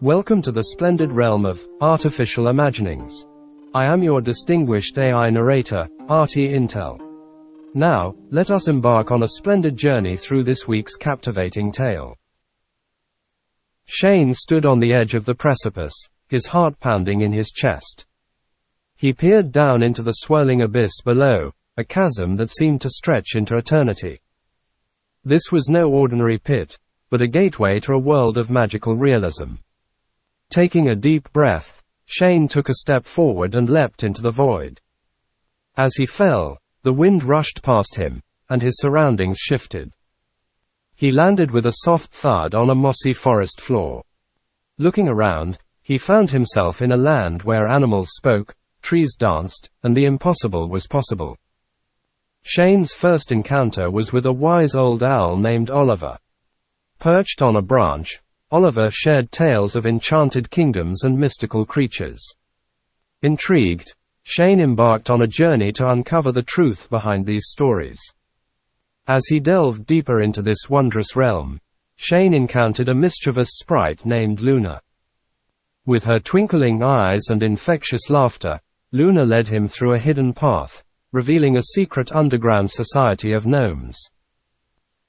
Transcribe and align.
Welcome 0.00 0.42
to 0.42 0.52
the 0.52 0.62
splendid 0.62 1.10
realm 1.10 1.44
of 1.44 1.66
artificial 1.80 2.46
imaginings. 2.46 3.26
I 3.74 3.84
am 3.84 4.00
your 4.00 4.20
distinguished 4.20 4.96
AI 4.96 5.28
narrator, 5.28 5.88
Artie 6.08 6.50
Intel. 6.50 7.00
Now, 7.74 8.14
let 8.30 8.52
us 8.52 8.68
embark 8.68 9.10
on 9.10 9.24
a 9.24 9.28
splendid 9.28 9.76
journey 9.76 10.16
through 10.16 10.44
this 10.44 10.68
week's 10.68 10.94
captivating 10.94 11.72
tale. 11.72 12.16
Shane 13.86 14.32
stood 14.32 14.64
on 14.64 14.78
the 14.78 14.94
edge 14.94 15.16
of 15.16 15.24
the 15.24 15.34
precipice, 15.34 16.08
his 16.28 16.46
heart 16.46 16.78
pounding 16.78 17.22
in 17.22 17.32
his 17.32 17.50
chest. 17.50 18.06
He 18.94 19.12
peered 19.12 19.50
down 19.50 19.82
into 19.82 20.04
the 20.04 20.12
swirling 20.12 20.62
abyss 20.62 21.00
below, 21.00 21.50
a 21.76 21.82
chasm 21.82 22.36
that 22.36 22.50
seemed 22.50 22.82
to 22.82 22.88
stretch 22.88 23.34
into 23.34 23.56
eternity. 23.56 24.20
This 25.24 25.50
was 25.50 25.68
no 25.68 25.90
ordinary 25.90 26.38
pit, 26.38 26.78
but 27.10 27.20
a 27.20 27.26
gateway 27.26 27.80
to 27.80 27.94
a 27.94 27.98
world 27.98 28.38
of 28.38 28.48
magical 28.48 28.94
realism. 28.94 29.54
Taking 30.50 30.88
a 30.88 30.96
deep 30.96 31.30
breath, 31.32 31.82
Shane 32.06 32.48
took 32.48 32.68
a 32.68 32.74
step 32.74 33.04
forward 33.04 33.54
and 33.54 33.68
leapt 33.68 34.02
into 34.02 34.22
the 34.22 34.30
void. 34.30 34.80
As 35.76 35.94
he 35.96 36.06
fell, 36.06 36.58
the 36.82 36.92
wind 36.92 37.22
rushed 37.22 37.62
past 37.62 37.96
him, 37.96 38.22
and 38.48 38.62
his 38.62 38.78
surroundings 38.78 39.38
shifted. 39.38 39.92
He 40.96 41.12
landed 41.12 41.50
with 41.50 41.66
a 41.66 41.76
soft 41.84 42.12
thud 42.12 42.54
on 42.54 42.70
a 42.70 42.74
mossy 42.74 43.12
forest 43.12 43.60
floor. 43.60 44.02
Looking 44.78 45.06
around, 45.06 45.58
he 45.82 45.98
found 45.98 46.30
himself 46.30 46.80
in 46.80 46.92
a 46.92 46.96
land 46.96 47.42
where 47.42 47.68
animals 47.68 48.08
spoke, 48.16 48.56
trees 48.80 49.14
danced, 49.16 49.70
and 49.82 49.96
the 49.96 50.06
impossible 50.06 50.68
was 50.68 50.86
possible. 50.86 51.36
Shane's 52.42 52.94
first 52.94 53.32
encounter 53.32 53.90
was 53.90 54.12
with 54.12 54.24
a 54.24 54.32
wise 54.32 54.74
old 54.74 55.02
owl 55.02 55.36
named 55.36 55.70
Oliver. 55.70 56.18
Perched 56.98 57.42
on 57.42 57.54
a 57.54 57.62
branch, 57.62 58.22
Oliver 58.50 58.88
shared 58.90 59.30
tales 59.30 59.76
of 59.76 59.84
enchanted 59.84 60.50
kingdoms 60.50 61.04
and 61.04 61.18
mystical 61.18 61.66
creatures. 61.66 62.22
Intrigued, 63.20 63.92
Shane 64.22 64.58
embarked 64.58 65.10
on 65.10 65.20
a 65.20 65.26
journey 65.26 65.70
to 65.72 65.88
uncover 65.88 66.32
the 66.32 66.42
truth 66.42 66.88
behind 66.88 67.26
these 67.26 67.48
stories. 67.48 68.00
As 69.06 69.26
he 69.26 69.38
delved 69.38 69.84
deeper 69.84 70.22
into 70.22 70.40
this 70.40 70.68
wondrous 70.68 71.14
realm, 71.14 71.60
Shane 71.96 72.32
encountered 72.32 72.88
a 72.88 72.94
mischievous 72.94 73.50
sprite 73.52 74.06
named 74.06 74.40
Luna. 74.40 74.80
With 75.84 76.04
her 76.04 76.18
twinkling 76.18 76.82
eyes 76.82 77.28
and 77.28 77.42
infectious 77.42 78.08
laughter, 78.08 78.60
Luna 78.92 79.24
led 79.24 79.48
him 79.48 79.68
through 79.68 79.94
a 79.94 79.98
hidden 79.98 80.32
path, 80.32 80.84
revealing 81.12 81.56
a 81.56 81.62
secret 81.74 82.12
underground 82.12 82.70
society 82.70 83.32
of 83.32 83.46
gnomes. 83.46 83.98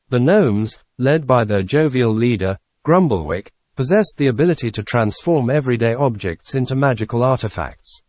The 0.10 0.20
gnomes, 0.20 0.78
led 0.98 1.28
by 1.28 1.46
their 1.46 1.62
jovial 1.62 2.14
leader, 2.14 2.58
Grumblewick, 2.90 3.52
possessed 3.76 4.16
the 4.18 4.30
ability 4.30 4.72
to 4.72 4.82
transform 4.82 5.52
everyday 5.52 5.94
objects 5.94 6.56
into 6.56 6.76
magical 6.76 7.22
artifacts. 7.22 8.02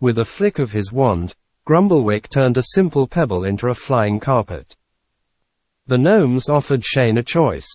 With 0.00 0.18
a 0.18 0.24
flick 0.24 0.58
of 0.58 0.72
his 0.72 0.90
wand, 0.90 1.34
Grumblewick 1.66 2.30
turned 2.30 2.56
a 2.56 2.62
simple 2.62 3.06
pebble 3.06 3.44
into 3.44 3.68
a 3.68 3.74
flying 3.74 4.18
carpet. 4.18 4.74
The 5.86 5.98
gnomes 5.98 6.48
offered 6.48 6.82
Shane 6.82 7.18
a 7.18 7.22
choice. 7.22 7.68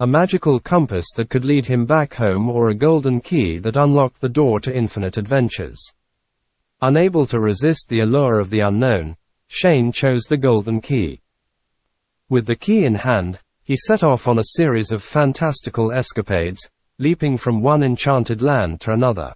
A 0.00 0.06
magical 0.06 0.60
compass 0.60 1.06
that 1.16 1.30
could 1.30 1.46
lead 1.46 1.64
him 1.64 1.86
back 1.86 2.12
home 2.12 2.50
or 2.50 2.68
a 2.68 2.74
golden 2.74 3.22
key 3.22 3.56
that 3.60 3.76
unlocked 3.76 4.20
the 4.20 4.28
door 4.28 4.60
to 4.60 4.76
infinite 4.76 5.16
adventures. 5.16 5.82
Unable 6.82 7.24
to 7.24 7.40
resist 7.40 7.88
the 7.88 8.00
allure 8.00 8.38
of 8.38 8.50
the 8.50 8.60
unknown, 8.60 9.16
Shane 9.48 9.92
chose 9.92 10.24
the 10.24 10.36
golden 10.36 10.82
key. 10.82 11.22
With 12.28 12.44
the 12.44 12.54
key 12.54 12.84
in 12.84 12.96
hand, 12.96 13.40
he 13.70 13.76
set 13.76 14.02
off 14.02 14.26
on 14.26 14.36
a 14.36 14.56
series 14.56 14.90
of 14.90 15.00
fantastical 15.00 15.92
escapades, 15.92 16.68
leaping 16.98 17.36
from 17.36 17.62
one 17.62 17.84
enchanted 17.84 18.42
land 18.42 18.80
to 18.80 18.90
another. 18.90 19.32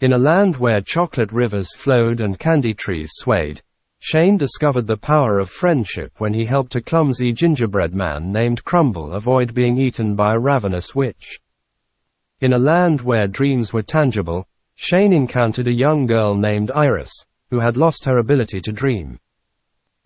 In 0.00 0.12
a 0.12 0.18
land 0.18 0.56
where 0.56 0.80
chocolate 0.80 1.30
rivers 1.30 1.72
flowed 1.72 2.20
and 2.20 2.36
candy 2.36 2.74
trees 2.74 3.12
swayed, 3.14 3.62
Shane 4.00 4.38
discovered 4.38 4.88
the 4.88 4.96
power 4.96 5.38
of 5.38 5.50
friendship 5.50 6.14
when 6.18 6.34
he 6.34 6.46
helped 6.46 6.74
a 6.74 6.80
clumsy 6.80 7.32
gingerbread 7.32 7.94
man 7.94 8.32
named 8.32 8.64
Crumble 8.64 9.12
avoid 9.12 9.54
being 9.54 9.78
eaten 9.78 10.16
by 10.16 10.34
a 10.34 10.38
ravenous 10.40 10.96
witch. 10.96 11.38
In 12.40 12.52
a 12.52 12.58
land 12.58 13.02
where 13.02 13.28
dreams 13.28 13.72
were 13.72 13.82
tangible, 13.82 14.48
Shane 14.74 15.12
encountered 15.12 15.68
a 15.68 15.72
young 15.72 16.06
girl 16.06 16.34
named 16.34 16.72
Iris, 16.72 17.12
who 17.50 17.60
had 17.60 17.76
lost 17.76 18.04
her 18.04 18.18
ability 18.18 18.60
to 18.62 18.72
dream. 18.72 19.20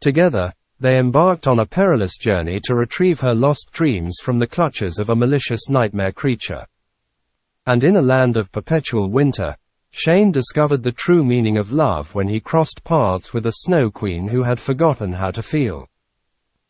Together, 0.02 0.52
they 0.82 0.98
embarked 0.98 1.46
on 1.46 1.60
a 1.60 1.66
perilous 1.66 2.18
journey 2.18 2.58
to 2.64 2.74
retrieve 2.74 3.20
her 3.20 3.34
lost 3.34 3.70
dreams 3.70 4.18
from 4.20 4.40
the 4.40 4.46
clutches 4.46 4.98
of 4.98 5.10
a 5.10 5.14
malicious 5.14 5.68
nightmare 5.68 6.10
creature. 6.10 6.66
And 7.66 7.84
in 7.84 7.96
a 7.96 8.02
land 8.02 8.36
of 8.36 8.50
perpetual 8.50 9.08
winter, 9.08 9.56
Shane 9.92 10.32
discovered 10.32 10.82
the 10.82 10.90
true 10.90 11.22
meaning 11.22 11.56
of 11.56 11.70
love 11.70 12.14
when 12.16 12.26
he 12.26 12.40
crossed 12.40 12.82
paths 12.82 13.32
with 13.32 13.46
a 13.46 13.58
snow 13.58 13.92
queen 13.92 14.26
who 14.26 14.42
had 14.42 14.58
forgotten 14.58 15.12
how 15.12 15.30
to 15.30 15.42
feel. 15.42 15.86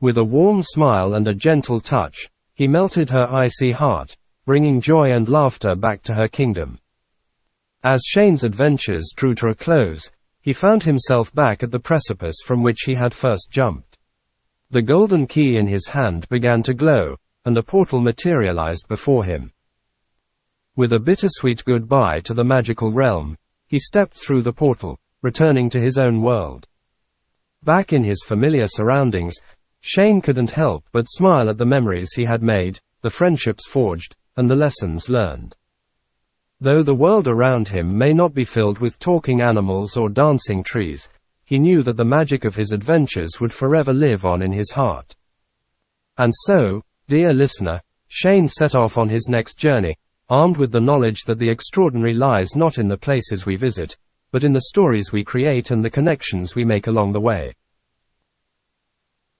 With 0.00 0.18
a 0.18 0.24
warm 0.24 0.62
smile 0.62 1.14
and 1.14 1.26
a 1.26 1.34
gentle 1.34 1.80
touch, 1.80 2.28
he 2.54 2.68
melted 2.68 3.08
her 3.10 3.32
icy 3.32 3.70
heart, 3.70 4.18
bringing 4.44 4.82
joy 4.82 5.10
and 5.10 5.26
laughter 5.26 5.74
back 5.74 6.02
to 6.02 6.14
her 6.14 6.28
kingdom. 6.28 6.78
As 7.82 8.02
Shane's 8.06 8.44
adventures 8.44 9.12
drew 9.16 9.34
to 9.36 9.48
a 9.48 9.54
close, 9.54 10.10
he 10.42 10.52
found 10.52 10.82
himself 10.82 11.32
back 11.32 11.62
at 11.62 11.70
the 11.70 11.80
precipice 11.80 12.36
from 12.44 12.62
which 12.62 12.82
he 12.84 12.94
had 12.94 13.14
first 13.14 13.48
jumped. 13.50 13.91
The 14.72 14.80
golden 14.80 15.26
key 15.26 15.58
in 15.58 15.66
his 15.66 15.88
hand 15.88 16.26
began 16.30 16.62
to 16.62 16.72
glow, 16.72 17.16
and 17.44 17.54
a 17.58 17.62
portal 17.62 18.00
materialized 18.00 18.88
before 18.88 19.22
him. 19.22 19.52
With 20.76 20.94
a 20.94 20.98
bittersweet 20.98 21.62
goodbye 21.66 22.20
to 22.20 22.32
the 22.32 22.42
magical 22.42 22.90
realm, 22.90 23.36
he 23.66 23.78
stepped 23.78 24.14
through 24.14 24.40
the 24.40 24.54
portal, 24.54 24.98
returning 25.20 25.68
to 25.68 25.78
his 25.78 25.98
own 25.98 26.22
world. 26.22 26.66
Back 27.62 27.92
in 27.92 28.02
his 28.02 28.24
familiar 28.24 28.66
surroundings, 28.66 29.36
Shane 29.82 30.22
couldn't 30.22 30.52
help 30.52 30.86
but 30.90 31.10
smile 31.10 31.50
at 31.50 31.58
the 31.58 31.66
memories 31.66 32.14
he 32.14 32.24
had 32.24 32.42
made, 32.42 32.80
the 33.02 33.10
friendships 33.10 33.68
forged, 33.68 34.16
and 34.38 34.50
the 34.50 34.56
lessons 34.56 35.10
learned. 35.10 35.54
Though 36.62 36.82
the 36.82 36.94
world 36.94 37.28
around 37.28 37.68
him 37.68 37.98
may 37.98 38.14
not 38.14 38.32
be 38.32 38.46
filled 38.46 38.78
with 38.78 38.98
talking 38.98 39.42
animals 39.42 39.98
or 39.98 40.08
dancing 40.08 40.62
trees, 40.62 41.10
he 41.52 41.58
knew 41.58 41.82
that 41.82 41.98
the 41.98 42.04
magic 42.18 42.46
of 42.46 42.54
his 42.54 42.72
adventures 42.72 43.38
would 43.38 43.52
forever 43.52 43.92
live 43.92 44.24
on 44.24 44.40
in 44.40 44.50
his 44.50 44.70
heart. 44.70 45.14
And 46.16 46.32
so, 46.34 46.80
dear 47.08 47.34
listener, 47.34 47.82
Shane 48.08 48.48
set 48.48 48.74
off 48.74 48.96
on 48.96 49.10
his 49.10 49.28
next 49.28 49.58
journey, 49.58 49.98
armed 50.30 50.56
with 50.56 50.72
the 50.72 50.80
knowledge 50.80 51.24
that 51.26 51.38
the 51.38 51.50
extraordinary 51.50 52.14
lies 52.14 52.56
not 52.56 52.78
in 52.78 52.88
the 52.88 52.96
places 52.96 53.44
we 53.44 53.56
visit, 53.56 53.98
but 54.30 54.44
in 54.44 54.54
the 54.54 54.68
stories 54.70 55.12
we 55.12 55.24
create 55.24 55.70
and 55.70 55.84
the 55.84 55.90
connections 55.90 56.54
we 56.54 56.64
make 56.64 56.86
along 56.86 57.12
the 57.12 57.20
way. 57.20 57.54